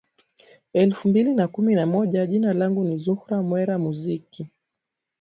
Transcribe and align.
elfu 0.73 1.07
mbili 1.09 1.35
na 1.35 1.47
kumi 1.47 1.75
na 1.75 1.85
moja 1.85 2.25
jina 2.25 2.53
langu 2.53 2.83
ni 2.83 2.97
zuhra 2.97 3.41
mwera 3.41 3.77
muziki 3.79 4.47